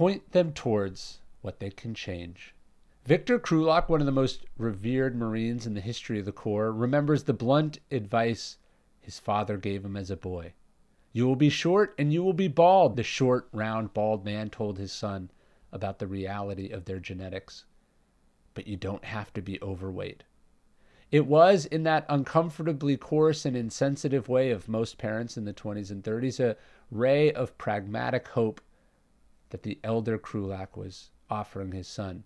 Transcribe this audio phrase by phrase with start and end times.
[0.00, 2.54] Point them towards what they can change.
[3.04, 7.24] Victor Krulak, one of the most revered Marines in the history of the Corps, remembers
[7.24, 8.56] the blunt advice
[8.98, 10.54] his father gave him as a boy.
[11.12, 14.78] You will be short and you will be bald, the short, round, bald man told
[14.78, 15.30] his son
[15.70, 17.66] about the reality of their genetics.
[18.54, 20.24] But you don't have to be overweight.
[21.10, 25.90] It was, in that uncomfortably coarse and insensitive way of most parents in the 20s
[25.90, 26.56] and 30s, a
[26.90, 28.62] ray of pragmatic hope
[29.50, 32.24] that the elder Krulak was offering his son.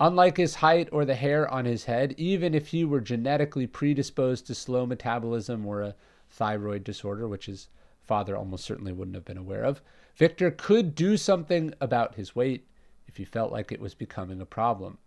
[0.00, 4.46] Unlike his height or the hair on his head, even if he were genetically predisposed
[4.46, 5.94] to slow metabolism or a
[6.28, 7.68] thyroid disorder, which his
[8.02, 9.80] father almost certainly wouldn't have been aware of,
[10.16, 12.66] Victor could do something about his weight
[13.06, 14.98] if he felt like it was becoming a problem.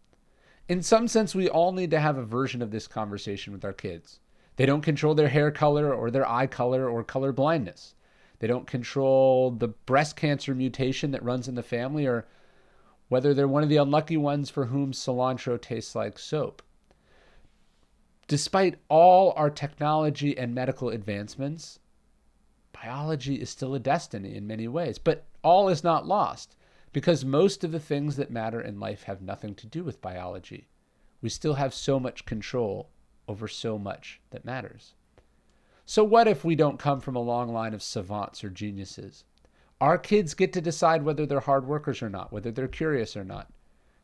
[0.69, 3.73] In some sense, we all need to have a version of this conversation with our
[3.73, 4.19] kids.
[4.55, 7.93] They don't control their hair color or their eye color or color blindness.
[8.39, 12.27] They don't control the breast cancer mutation that runs in the family or
[13.09, 16.61] whether they're one of the unlucky ones for whom cilantro tastes like soap.
[18.27, 21.79] Despite all our technology and medical advancements,
[22.73, 24.97] biology is still a destiny in many ways.
[24.97, 26.55] But all is not lost
[26.91, 30.67] because most of the things that matter in life have nothing to do with biology.
[31.21, 32.89] We still have so much control
[33.27, 34.93] over so much that matters.
[35.89, 39.23] So, what if we don't come from a long line of savants or geniuses?
[39.79, 43.23] Our kids get to decide whether they're hard workers or not, whether they're curious or
[43.23, 43.53] not.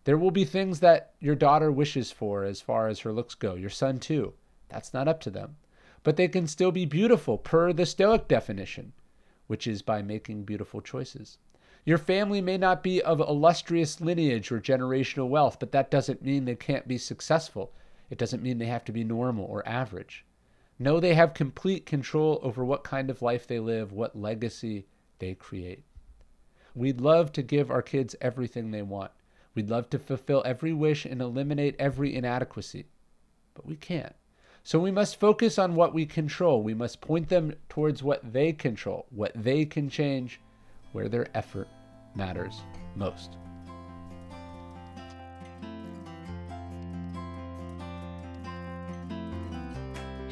[0.06, 3.56] There will be things that your daughter wishes for as far as her looks go,
[3.56, 4.34] your son too.
[4.70, 5.58] That's not up to them.
[6.04, 8.94] But they can still be beautiful per the Stoic definition,
[9.48, 11.38] which is by making beautiful choices.
[11.84, 16.46] Your family may not be of illustrious lineage or generational wealth, but that doesn't mean
[16.46, 17.74] they can't be successful.
[18.10, 20.24] It doesn't mean they have to be normal or average.
[20.80, 24.86] Know they have complete control over what kind of life they live, what legacy
[25.20, 25.84] they create.
[26.76, 29.12] We'd love to give our kids everything they want.
[29.54, 32.88] We'd love to fulfill every wish and eliminate every inadequacy.
[33.54, 34.16] But we can't.
[34.64, 36.64] So we must focus on what we control.
[36.64, 40.40] We must point them towards what they control, what they can change,
[40.94, 41.68] where their effort
[42.16, 42.62] matters
[42.96, 43.38] most.